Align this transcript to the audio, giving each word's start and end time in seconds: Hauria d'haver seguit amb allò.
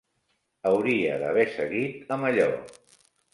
Hauria 0.69 1.17
d'haver 1.23 1.43
seguit 1.59 2.09
amb 2.17 2.29
allò. 2.31 2.49